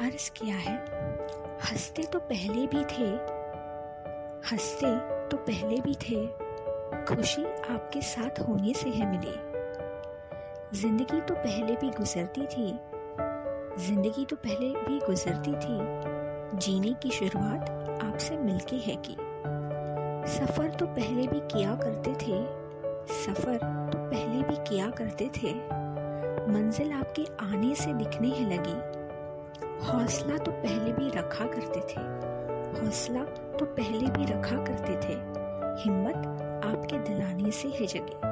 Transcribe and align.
अर्ज़ 0.00 0.30
किया 0.30 0.56
है। 0.56 0.76
हँसते 1.62 2.02
तो 2.02 2.18
पहले 2.18 2.66
भी 2.66 2.84
थे। 2.84 3.06
हँसते 4.50 4.98
तो 5.28 5.36
पहले 5.36 5.80
भी 5.80 5.94
थे। 5.94 6.26
खुशी 7.04 7.44
आपके 7.44 8.00
साथ 8.00 8.40
होने 8.40 8.74
से 8.74 8.90
है 8.90 9.10
मिली। 9.10 9.34
ज़िंदगी 10.78 11.20
तो 11.20 11.34
पहले 11.34 11.76
भी 11.76 11.90
गुजरती 11.90 12.46
थी। 12.46 12.78
ज़िंदगी 13.86 14.24
तो 14.24 14.36
पहले 14.36 14.68
भी 14.68 14.98
गुजरती 14.98 15.52
थी। 15.52 15.78
जीने 16.58 16.92
की 16.92 17.10
शुरुआत 17.10 17.70
आपसे 18.02 18.36
मिलके 18.36 18.76
है 18.76 18.96
की। 18.96 19.16
सफ़र 20.32 20.70
तो 20.70 20.86
पहले 20.86 21.26
भी 21.26 21.40
किया 21.40 21.74
करते 21.74 22.10
थे। 22.10 22.44
सफ़र 23.14 23.56
तो 23.92 23.98
पहले 23.98 24.42
भी 24.42 24.56
किया 24.56 24.90
करते 24.90 25.30
थे। 25.42 25.54
मंजिल 26.52 26.92
आपके 26.92 27.24
आने 27.40 27.74
से 27.74 27.94
दिखने 27.94 28.28
ही 28.28 28.44
लगी। 28.44 28.97
हौसला 29.88 30.36
तो 30.36 30.50
पहले 30.52 30.92
भी 30.92 31.08
रखा 31.10 31.44
करते 31.44 31.80
थे। 31.80 32.00
हौसला 32.80 33.22
तो 33.58 33.64
पहले 33.64 34.10
भी 34.10 34.24
रखा 34.24 34.56
करते 34.56 34.92
थे। 34.92 35.14
हिम्मत 35.82 36.26
आपके 36.64 36.98
दिलाने 36.98 37.50
से 37.50 37.68
है 37.68 37.86
जगी 37.86 38.27